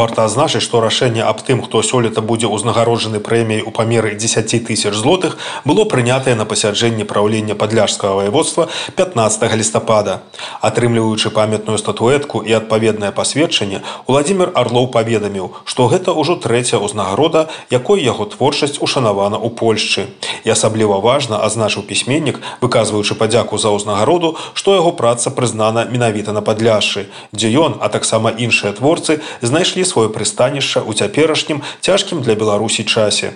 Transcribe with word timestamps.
Варта 0.00 0.24
адзначыць, 0.24 0.64
што 0.64 0.80
рашэнне 0.80 1.20
аб 1.20 1.42
тым, 1.44 1.60
хто 1.60 1.82
сёлета 1.84 2.22
будзе 2.24 2.48
ўзнагароджаны 2.48 3.20
прэміяй 3.20 3.60
у 3.68 3.70
памеры 3.70 4.14
10 4.16 4.64
тысяч 4.64 4.96
злотых 4.96 5.36
было 5.68 5.84
прынятае 5.84 6.32
на 6.40 6.46
пасяджэнні 6.48 7.04
праўлення 7.04 7.52
падляжскага 7.52 8.16
ваеводства 8.16 8.68
15 8.96 9.44
лістапада. 9.60 10.22
Атрымліваючы 10.64 11.28
памятную 11.36 11.76
статуэтку 11.76 12.40
і 12.40 12.56
адпаведнае 12.56 13.12
пасведчанне, 13.12 13.82
Владзімир 14.08 14.56
Арлоў 14.56 14.88
паведаміў, 14.88 15.52
што 15.68 15.84
гэта 15.92 16.16
ўжо 16.16 16.40
трэцяя 16.40 16.80
ўзнагарода, 16.80 17.52
якой 17.68 18.00
яго 18.00 18.24
творчасць 18.24 18.80
ушанавана 18.80 19.36
ў 19.36 19.52
Польшчы. 19.52 20.08
І 20.48 20.56
асабліва 20.56 20.96
важна 21.04 21.44
адзначыў 21.44 21.84
пісьменнік, 21.84 22.40
выказваючы 22.64 23.20
падзяку 23.20 23.60
за 23.60 23.68
ўзнагароду, 23.76 24.40
што 24.56 24.80
яго 24.80 24.96
праца 24.96 25.28
прызнана 25.28 25.84
менавіта 25.84 26.32
на 26.32 26.40
падляшшы, 26.40 27.12
дзе 27.36 27.52
ён, 27.52 27.76
а 27.84 27.92
таксама 27.92 28.32
іншыя 28.32 28.72
творцы 28.72 29.20
знайшлі 29.44 29.89
сваё 29.92 30.08
прыстанішча 30.16 30.80
ў 30.86 30.94
цяперашнім 30.94 31.62
цяжкім 31.80 32.22
для 32.26 32.38
беларусі 32.42 32.86
часе. 32.86 33.32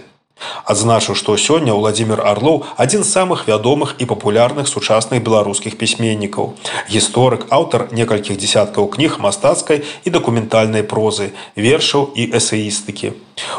Адзначыў 0.70 1.14
што 1.20 1.36
сёння 1.42 1.74
владимир 1.80 2.22
орлоў 2.30 2.56
адзін 2.84 3.04
з 3.04 3.12
самых 3.16 3.44
вядомых 3.50 3.94
і 3.98 4.08
папулярных 4.12 4.70
сучасных 4.70 5.22
беларускіх 5.28 5.78
пісьменнікаў. 5.82 6.54
Гісторык 6.94 7.46
аўтар 7.58 7.86
некалькіх 8.00 8.40
десяткаў 8.46 8.90
кніг 8.96 9.20
мастацкай 9.26 9.84
і 10.04 10.16
дакументальнай 10.18 10.86
прозы 10.94 11.30
вершаў 11.68 12.10
і 12.14 12.30
эсеістыкі 12.40 13.14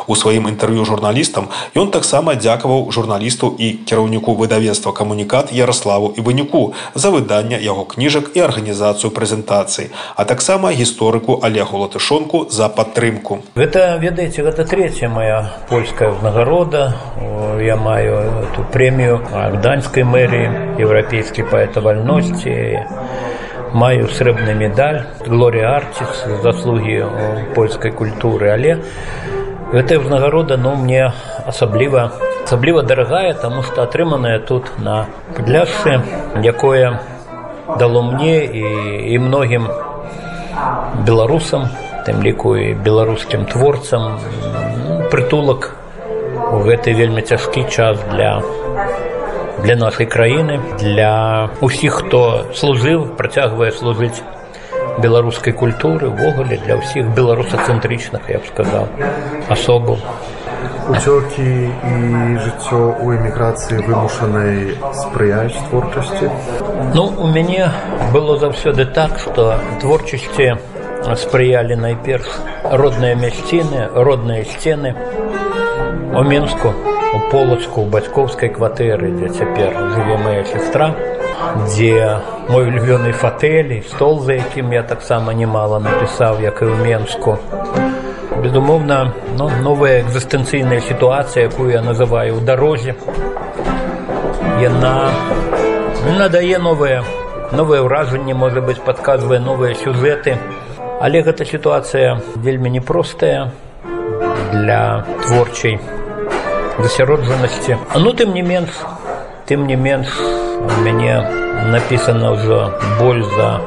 У 0.08 0.16
сваім 0.16 0.48
інтэрв'ю 0.48 0.86
журналістам 0.86 1.50
ён 1.76 1.92
таксама 1.92 2.36
дзякаваў 2.36 2.92
журналісту 2.92 3.52
і 3.58 3.72
кіраўніку 3.90 4.36
выдавецтва 4.36 4.94
камунікат 4.94 5.52
Ярославу 5.54 6.14
і 6.18 6.22
выніку 6.22 6.74
за 6.96 7.10
выданне 7.10 7.60
яго 7.60 7.86
кніжак 7.86 8.32
і 8.36 8.46
арганізацыю 8.48 9.12
прэзентацыі, 9.12 9.90
а 10.16 10.26
таксама 10.26 10.72
гісторыку 10.72 11.40
Олегу 11.44 11.84
латышонку 11.84 12.48
за 12.49 12.70
падтрымку. 12.70 13.41
Гэта 13.55 13.98
ведаеце, 13.98 14.44
гэта 14.44 14.66
третья 14.66 15.10
моя 15.10 15.52
польская 15.70 16.12
ўзнагарода. 16.12 16.96
Я 17.60 17.76
маю 17.76 18.46
эту 18.46 18.64
прэмію 18.71 19.21
данскай 19.64 20.04
мэріі, 20.04 20.77
еўрапейскі 20.80 21.49
паэта 21.49 21.82
вальнасці 21.82 22.86
маю 23.76 24.08
срэбны 24.08 24.54
медаль 24.55 25.02
глория 25.26 25.76
артис 25.76 26.24
заслугі 26.44 27.52
польскай 27.55 27.92
культуры 27.92 28.52
але 28.52 28.80
гэтая 29.76 29.99
ўзнагарода 29.99 30.55
ну 30.55 30.71
мне 30.79 31.12
асабліва 31.51 32.04
асабліва 32.48 32.84
дарагая 32.87 33.34
таму 33.35 33.63
што 33.68 33.84
атрыманая 33.84 34.40
тут 34.40 34.70
на 34.79 35.07
пляжцы 35.35 35.99
якое 36.40 36.99
дало 37.79 38.03
мне 38.07 38.37
і, 38.46 38.63
і 39.12 39.18
многім 39.20 39.68
беларусам 41.09 41.68
тым 42.07 42.23
ліку 42.23 42.55
і 42.55 42.71
беларускім 42.87 43.43
творцам 43.51 44.15
прытулак 45.12 45.68
у 46.55 46.63
гэты 46.63 46.96
вельмі 46.96 47.26
цяжкі 47.27 47.68
час 47.68 47.99
для 48.13 48.40
для 49.59 49.76
нашай 49.76 50.07
краіны 50.07 50.62
для 50.79 51.49
усіх 51.59 51.99
хто 52.05 52.23
служыў 52.55 53.12
працягвае 53.20 53.76
служыць 53.76 54.23
беларускай 55.01 55.54
культуры 55.54 56.10
увогуле 56.10 56.57
для 56.65 56.77
ўсіх 56.79 57.12
беларусацэнтрычных 57.15 58.29
я 58.29 58.40
б 58.40 58.43
сказаў 58.48 58.88
асобу 59.49 59.99
уцёкі 60.90 61.46
і 61.46 62.37
жыццё 62.37 62.79
у 63.02 63.10
эміграцыі 63.13 63.82
вымушанай 63.87 64.78
спрыяюць 64.94 65.57
творчасці? 65.69 66.29
Ну 66.94 67.09
у 67.18 67.28
мяне 67.28 67.72
было 68.13 68.38
заўсёды 68.38 68.85
так 68.85 69.18
што 69.19 69.57
творчасці 69.81 70.56
спрыялі 71.22 71.75
найперш 71.75 72.30
родныя 72.64 73.16
мясціны 73.16 73.90
родныя 73.94 74.46
сцены. 74.46 74.94
У 76.14 76.24
мінску 76.24 76.74
у 77.16 77.20
полацку 77.31 77.81
у 77.81 77.90
бацькоўскай 77.90 78.50
кватэры 78.50 79.12
дзе 79.18 79.30
цяпер 79.41 79.74
жыве 79.96 80.18
моя 80.22 80.46
сестра 80.46 80.94
дзе 81.66 82.19
мой 82.50 82.68
улюбёны 82.69 83.12
фатэлі 83.12 83.81
стол 83.90 84.19
за 84.22 84.40
якім 84.40 84.73
я 84.73 84.84
таксама 84.84 85.34
немало 85.34 85.79
напісаў 85.79 86.41
як 86.41 86.62
і 86.62 86.66
ў 86.66 86.75
менску. 86.84 87.38
Безумоўна 88.44 89.13
ну, 89.38 89.50
новая 89.63 90.01
экзістэнцыйная 90.03 90.79
сітуацыя 90.79 91.47
якую 91.50 91.72
я 91.72 91.81
называю 91.81 92.38
ў 92.38 92.41
дарозе 92.46 92.96
яна 94.62 95.12
надае 96.06 96.59
новыя 96.59 97.03
новае 97.52 97.81
ўражанне 97.81 98.34
можа 98.34 98.62
быць 98.62 98.79
падказвае 98.79 99.40
новыя 99.40 99.75
сюжэты 99.75 100.38
але 101.02 101.22
гэта 101.22 101.46
сітуацыя 101.46 102.22
вельмі 102.35 102.69
непростая 102.69 103.52
для 104.52 105.03
творчай 105.25 105.79
засяроджанасці. 106.79 107.78
Ну 107.96 108.13
тым 108.13 108.34
не 108.34 108.44
менш 108.44 108.72
тым 109.47 109.67
не 109.67 109.75
менш 109.75 110.09
мяне 110.86 111.22
написано 111.72 112.34
ўжо 112.34 112.72
боль 113.00 113.24
за 113.24 113.62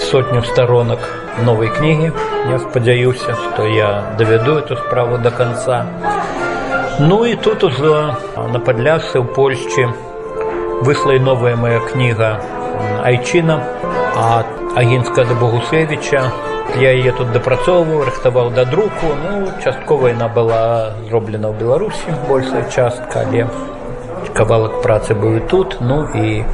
сотню 0.00 0.42
сторонок 0.42 1.00
новой 1.44 1.68
кнігі 1.68 2.12
я 2.50 2.58
спадзяюся 2.58 3.34
что 3.34 3.66
я 3.66 4.14
давяду 4.18 4.58
эту 4.58 4.76
справу 4.76 5.18
до 5.18 5.30
конца. 5.30 5.86
Ну 6.98 7.26
і 7.26 7.34
тут 7.36 7.64
ужо 7.64 8.16
на 8.36 8.60
падлясы 8.60 9.20
ў 9.20 9.26
польшчы 9.36 9.88
вышла 10.80 11.16
і 11.16 11.20
новая 11.20 11.56
моя 11.56 11.80
кніга 11.80 12.40
айчына 13.04 13.60
от 14.16 14.48
агінска 14.76 15.24
да 15.24 15.34
богусевича 15.34 16.30
я 16.80 16.90
яе 16.92 17.12
тут 17.12 17.32
дапрацоўваў 17.32 18.04
рыхтаваў 18.08 18.50
да 18.50 18.64
друку. 18.64 19.12
Ну 19.22 19.48
часткова 19.64 20.08
яна 20.08 20.28
была 20.28 20.94
зроблена 21.08 21.52
ў 21.52 21.58
беларусі 21.60 22.16
большая 22.28 22.64
частка 22.70 23.28
але 23.28 23.44
кавалак 24.36 24.82
працы 24.84 25.16
быў 25.16 25.40
тут 25.48 25.78
ну 25.80 26.04
і 26.14 26.44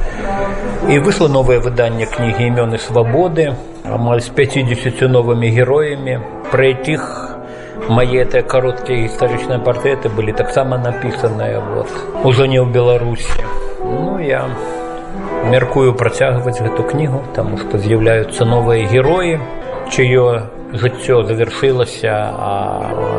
і 0.89 0.99
вышло 0.99 1.27
новае 1.27 1.59
выданне 1.59 2.07
кнігі 2.07 2.49
імёны 2.49 2.79
свабоды 2.79 3.53
амаль 3.83 4.21
з 4.21 4.29
50 4.29 5.01
новымі 5.11 5.49
героямі. 5.51 6.19
Пра 6.51 6.65
якіх 6.71 7.03
мае 7.89 8.23
тыя 8.25 8.43
кароткія 8.43 9.07
гістарычныя 9.07 9.59
партрэты 9.59 10.07
былі 10.07 10.31
таксама 10.31 10.77
напісаныя 10.77 11.59
вот 11.59 11.91
ужо 12.23 12.47
не 12.47 12.63
ў 12.63 12.71
беларусі. 12.71 13.43
Ну 13.83 14.19
я 14.23 14.47
мяркую 15.51 15.93
працягваць 15.99 16.63
гэту 16.63 16.83
кнігу 16.87 17.23
таму 17.35 17.59
што 17.59 17.77
з'яўляюцца 17.77 18.47
новыя 18.47 18.87
героі 18.87 19.39
чыё 19.91 20.47
жыццё 20.71 21.23
завяршылася 21.27 22.15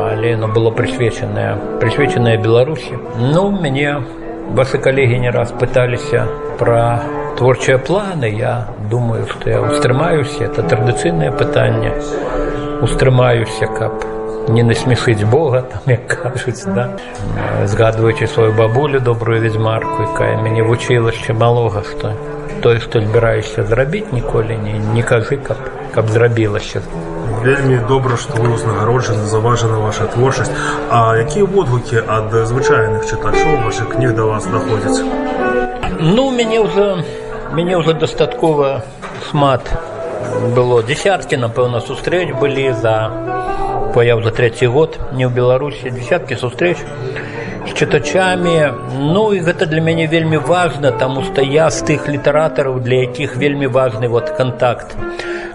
але 0.09 0.33
оно 0.33 0.49
было 0.49 0.73
прысвечанае 0.73 1.79
прысвечанае 1.79 2.37
беларусі. 2.41 2.97
Ну 3.21 3.51
мяне 3.53 4.01
ваши 4.53 4.77
калегі 4.77 5.19
не 5.19 5.31
раз 5.31 5.51
пыталіся 5.51 6.25
пра 6.59 7.01
творчыя 7.37 7.77
планы. 7.77 8.31
Я 8.31 8.67
думаю 8.89 9.27
што 9.27 9.49
я 9.49 9.61
устрымаюся 9.61 10.45
это 10.45 10.63
традыцыйнае 10.63 11.31
пытанне 11.31 11.91
устрымаюся 12.81 13.67
каб 13.67 14.05
не 14.49 14.63
насмешыць 14.63 15.23
бога 15.23 15.61
там 15.71 15.81
як 15.87 16.07
кажуць 16.07 16.63
да. 16.65 16.89
Згадваючы 17.65 18.27
сваю 18.27 18.53
бабулю 18.53 18.99
добрую 18.99 19.41
ведзьмарку 19.41 20.03
якая 20.03 20.37
мяне 20.41 20.63
вучыла 20.63 21.11
яшчэ 21.11 21.33
малога 21.33 21.83
што 21.83 22.13
тое 22.61 22.79
што 22.79 23.01
збіраешся 23.01 23.63
зрабіць 23.63 24.11
ніколі 24.11 24.57
не 24.57 24.79
не 24.93 25.01
кажы 25.01 25.37
каб 25.37 25.57
каб 25.95 26.09
зрабілася 26.09 26.81
вельмі 27.45 27.79
добра 27.87 28.17
што 28.17 28.41
вы 28.41 28.57
ўзнагароджаны 28.57 29.29
заважана 29.29 29.79
ваша 29.85 30.09
творчасць. 30.09 30.51
А 30.89 31.15
якія 31.21 31.45
водгукі 31.45 32.01
ад 32.01 32.33
звычайных 32.49 33.05
чытачоў 33.05 33.63
ваших 33.69 33.95
кніг 33.95 34.17
да 34.17 34.29
вас 34.33 34.49
даходзяць 34.49 35.05
ну 35.99 36.31
мяне 36.31 36.59
ўжо 36.59 37.03
мяне 37.55 37.77
ўжо 37.79 37.93
дастаткова 37.93 38.83
шмат 39.29 39.69
было 40.55 40.83
десяткі 40.83 41.39
напэўна 41.39 41.79
сустрэч 41.79 42.35
былі 42.41 42.73
за 42.75 42.95
паяў 43.95 44.23
за 44.23 44.31
третий 44.35 44.67
год 44.67 44.99
не 45.13 45.23
ў 45.23 45.31
беларусі 45.31 45.93
десяткі 45.95 46.35
сустрэч 46.35 46.75
з 46.83 47.71
чытачамі 47.71 48.57
ну 49.15 49.31
і 49.31 49.39
гэта 49.47 49.69
для 49.71 49.79
мяне 49.79 50.07
вельмі 50.11 50.37
важна 50.37 50.91
таму 50.91 51.23
што 51.23 51.41
я 51.41 51.69
з 51.71 51.87
тых 51.87 52.11
літаратараў 52.11 52.83
для 52.83 53.07
якіх 53.07 53.37
вельмі 53.39 53.71
важны 53.71 54.11
вот 54.11 54.35
контакт 54.35 54.97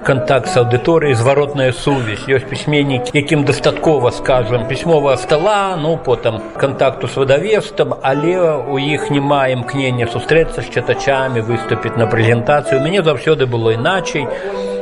контакт 0.05 0.49
с 0.49 0.57
аўдыторыяй 0.57 1.15
зваротная 1.15 1.73
сувязь 1.73 2.25
ёсць 2.29 2.49
пісьменнік 2.49 3.15
якім 3.15 3.45
дастаткова 3.45 4.11
скажем 4.11 4.67
пісьмовая 4.69 5.17
стола 5.17 5.77
ну 5.77 5.97
потым 5.97 6.41
контакту 6.57 7.09
с 7.09 7.17
выдавецтвам 7.17 7.95
але 8.03 8.41
у 8.41 8.79
іх 8.79 9.11
няма 9.11 9.49
імкнення 9.53 10.07
сустрэцца 10.07 10.63
з 10.63 10.71
чытачамі 10.73 11.41
выступіць 11.45 11.97
на 11.97 12.07
прэзентацыю. 12.07 12.81
У 12.81 12.85
мяне 12.85 13.03
заўсёды 13.03 13.47
было 13.47 13.75
іначай. 13.75 14.27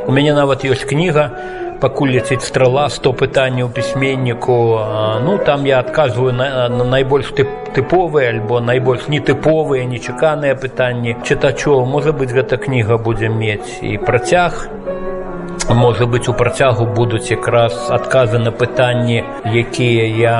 У 0.06 0.12
мяне 0.12 0.34
нават 0.34 0.64
ёсць 0.64 0.86
кніга 0.86 1.30
пакуль 1.80 2.14
ляціць 2.14 2.42
страла 2.42 2.88
100 2.90 3.12
пытанняў 3.12 3.70
пісьменніку 3.70 4.54
ну 5.24 5.38
там 5.46 5.66
я 5.66 5.78
адказваю 5.78 6.32
на, 6.32 6.68
на 6.68 6.84
найбольш 6.84 7.30
тып 7.34 7.48
тыповыя 7.74 8.30
альбо 8.30 8.60
найбольш 8.60 9.08
нетыповыя 9.08 9.84
нечаканыя 9.84 10.54
пытанні 10.54 11.16
чытачоў. 11.22 11.84
Можа 11.86 12.12
быць 12.12 12.32
гэта 12.32 12.56
кніга 12.56 12.98
будзе 12.98 13.28
мець 13.28 13.82
і 13.82 13.98
працяг 13.98 14.68
можа 15.74 16.06
быць 16.06 16.28
у 16.28 16.32
працягу 16.32 16.86
будуць 16.86 17.30
якраз 17.30 17.90
адказы 17.90 18.38
на 18.38 18.50
пытанні 18.50 19.24
якія 19.44 20.06
я 20.16 20.36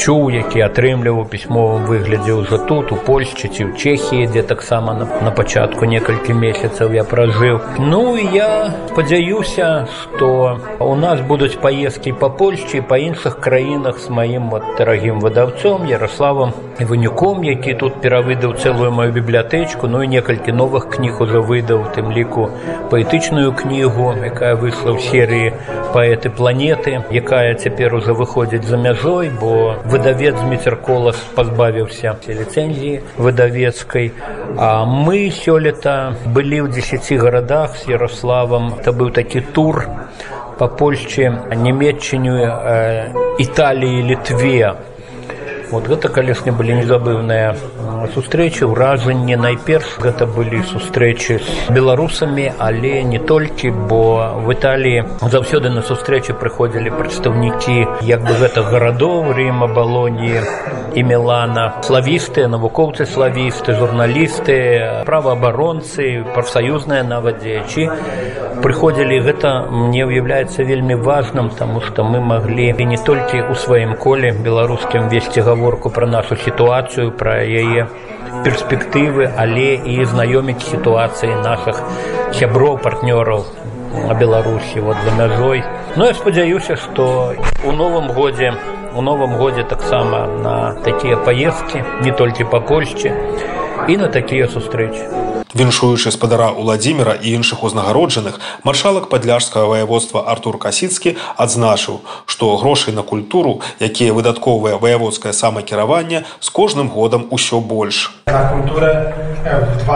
чуў 0.00 0.30
які 0.32 0.62
атрымліваў 0.64 1.26
пісьмовым 1.28 1.84
выглядзе 1.84 2.32
ўжо 2.32 2.58
тут 2.68 2.92
у 2.94 2.96
польшчы 3.08 3.52
ці 3.52 3.68
ў 3.68 3.76
чехіі 3.76 4.28
дзе 4.32 4.42
таксама 4.48 4.94
на, 4.96 5.04
на 5.26 5.30
пачатку 5.30 5.84
некалькі 5.84 6.32
месяцаў 6.32 6.96
я 6.96 7.04
пражыў. 7.04 7.60
Ну 7.78 8.16
я 8.16 8.72
спадзяюся 8.88 9.68
што 9.92 10.56
у 10.80 10.94
нас 10.96 11.20
будуць 11.32 11.60
паездкі 11.60 12.16
па 12.22 12.30
польшчы 12.40 12.80
па 12.80 12.96
іншых 12.96 13.36
краінах 13.44 14.00
з 14.00 14.08
маім 14.20 14.48
вот 14.54 14.64
дарагім 14.80 15.20
выдаўцом 15.20 15.84
ярославам 15.90 16.56
вынюком 16.80 17.44
які 17.44 17.76
тут 17.84 18.00
перавыдаў 18.00 18.56
цэлую 18.56 18.90
маю 18.96 19.12
бібліятэчку 19.12 19.92
ну 19.92 20.02
і 20.02 20.08
некалькі 20.08 20.56
новых 20.56 20.88
кніг 20.96 21.20
уже 21.20 21.44
выдаў 21.44 21.84
тым 21.92 22.08
ліку 22.16 22.48
паэтычную 22.88 23.52
кнігу 23.52 24.16
якая 24.32 24.56
выйшла 24.56 24.96
ў 24.96 24.98
серыі 25.04 25.52
паэты 25.92 26.32
планеты 26.32 27.04
якая 27.10 27.54
цяпер 27.54 27.94
уже 28.00 28.16
выходзіць 28.16 28.64
за 28.64 28.80
мяжой 28.80 29.28
бо 29.28 29.76
выдавец 29.90 30.36
міцерколас 30.46 31.18
пазбавіўся 31.34 32.14
ліцэнзіі 32.40 32.94
выдавецкай 33.18 34.12
а 34.56 34.84
мы 34.86 35.30
сёлета 35.34 36.14
былі 36.26 36.62
ў 36.64 36.68
10 36.70 37.22
гарадах 37.22 37.74
з 37.80 37.96
ярославам 37.96 38.74
это 38.78 38.92
быў 38.92 39.10
такі 39.10 39.42
тур 39.56 39.82
па 40.58 40.68
польшчы 40.68 41.32
нямметчыню 41.64 42.36
э, 42.36 43.10
італіі 43.38 44.02
літве 44.12 44.89
Вот 45.70 45.86
гэта 45.86 46.08
калесне 46.10 46.50
былі 46.50 46.74
незабыўныя 46.82 47.54
сустрэчы 48.10 48.66
ўражанні 48.66 49.36
найперш 49.38 49.92
гэта 50.02 50.26
былі 50.26 50.64
сустрэчы 50.66 51.36
з 51.38 51.74
беларусамі 51.76 52.46
але 52.58 53.04
не 53.06 53.20
толькі 53.22 53.70
бо 53.70 54.00
в 54.42 54.50
італіі 54.50 55.04
заўсёды 55.22 55.70
на 55.70 55.84
сустрэчы 55.86 56.34
прыходзілі 56.40 56.90
прадстаўнікі 56.96 57.76
як 58.08 58.26
бы 58.26 58.34
гэтых 58.40 58.66
гарадоў 58.74 59.30
рыма 59.36 59.70
балоніі 59.70 60.42
і 60.90 61.04
мелана 61.06 61.66
славістыя 61.86 62.50
навукоўцы 62.50 63.06
славісты 63.06 63.78
журналісты 63.78 64.58
праваабаронцы 65.06 66.26
прафсаюзныя 66.34 67.06
нават 67.06 67.44
дзеячы 67.46 67.86
прыходзілі 68.58 69.20
гэта 69.28 69.54
мне 69.70 70.02
ўяўляецца 70.02 70.66
вельмі 70.66 70.98
важным 70.98 71.54
таму 71.54 71.78
што 71.86 72.02
мы 72.02 72.18
маглі 72.18 72.74
і 72.74 72.90
не 72.90 72.98
толькі 72.98 73.46
ў 73.46 73.54
сваім 73.54 73.94
коле 74.02 74.34
беларускім 74.34 75.06
весці 75.14 75.46
гаворку 75.46 75.59
пра 75.94 76.06
нашу 76.06 76.36
сітуацыю 76.36 77.12
пра 77.12 77.44
яе 77.44 77.86
перспектывы 78.44 79.28
але 79.36 79.74
і 79.74 80.04
знаёміць 80.04 80.62
сітуацыі 80.64 81.34
наших 81.44 81.82
сяброў 82.32 82.78
партнёраў 82.78 83.44
на 84.08 84.14
беларусі 84.14 84.80
вот 84.80 84.96
за 85.04 85.10
мяжой. 85.18 85.64
Ну 85.96 86.06
я 86.06 86.14
спадзяюся 86.14 86.76
што 86.76 87.34
у 87.64 87.72
новым 87.72 88.12
годзе 88.12 88.54
у 88.94 89.02
новым 89.02 89.36
годзе 89.36 89.64
таксама 89.64 90.26
на 90.26 90.74
такія 90.84 91.16
паездкі 91.16 91.84
не 92.02 92.12
толькі 92.12 92.44
па 92.44 92.60
польшчы 92.60 93.12
і 93.88 93.96
на 93.96 94.08
такія 94.08 94.46
сустрэчы 94.46 95.39
Віншуючы 95.54 96.10
спадара 96.14 96.50
Уладзіміра 96.54 97.18
і 97.18 97.34
іншых 97.34 97.64
узнагароджаных, 97.66 98.38
маршалак 98.62 99.08
падляжскага 99.10 99.66
ваяводства 99.66 100.22
Артур 100.22 100.58
Касіцкі 100.62 101.18
адзначыў, 101.34 102.06
што 102.26 102.56
грошай 102.56 102.94
на 102.94 103.02
культуру, 103.02 103.58
якія 103.82 104.14
выдатковае 104.14 104.78
ваяводскае 104.78 105.34
самакіраванне 105.34 106.22
з 106.38 106.48
кожным 106.54 106.86
годам 106.86 107.26
усё 107.30 107.58
больш. 107.58 108.14
Na 108.26 108.46
kulturę 108.46 109.12
w 109.42 109.86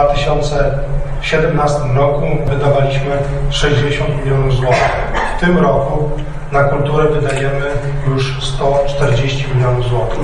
2017 1.24 1.78
roku 1.94 2.26
wydawaliśmy 2.46 3.18
60 3.50 4.24
milionów 4.24 4.54
złotych. 4.54 5.12
W 5.36 5.40
tym 5.40 5.58
roku 5.58 6.10
na 6.52 6.64
kulturę 6.64 7.08
wydajemy 7.08 7.66
już 8.08 8.44
140 8.44 9.46
milionów 9.54 9.88
złotych. 9.88 10.20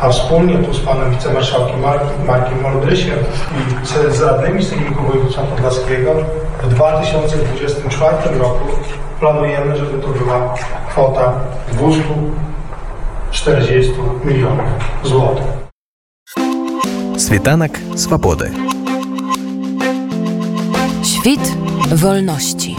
A 0.00 0.08
wspólnie 0.08 0.58
tu 0.58 0.74
z 0.74 0.80
panem 0.80 1.10
wicemarszałkiem 1.10 1.80
Markiem, 1.80 2.26
Markiem 2.26 2.62
Mądrysiem 2.62 3.18
i 3.58 3.60
z, 3.86 4.16
z 4.16 4.22
radnymi 4.22 4.64
Sejmiku 4.64 5.04
Województwa 5.04 5.42
Podlaskiego 5.42 6.14
w 6.62 6.68
2024 6.68 8.38
roku 8.38 8.66
planujemy, 9.20 9.76
żeby 9.76 10.02
to 10.02 10.08
była 10.08 10.54
kwota 10.88 11.32
240 11.72 13.92
milionów 14.24 14.66
złotych. 15.04 15.44
Світанак 17.18 17.78
свабоды. 17.96 18.50
Świt 21.25 21.57
wolności. 21.95 22.75